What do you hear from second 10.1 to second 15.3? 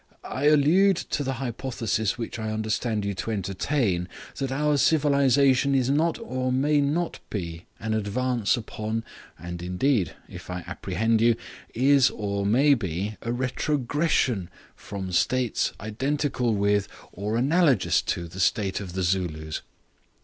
(if I apprehend you), is or may be a retrogression from